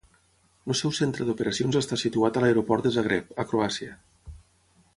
[0.73, 3.95] El seu centre d'operacions està situat a l'aeroport de Zagreb, a Croàcia.